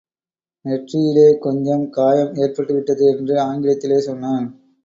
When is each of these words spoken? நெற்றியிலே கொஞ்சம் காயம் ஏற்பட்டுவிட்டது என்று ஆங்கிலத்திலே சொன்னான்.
நெற்றியிலே 0.65 1.37
கொஞ்சம் 1.37 1.89
காயம் 1.89 2.33
ஏற்பட்டுவிட்டது 2.35 3.05
என்று 3.17 3.35
ஆங்கிலத்திலே 3.41 3.99
சொன்னான். 3.99 4.47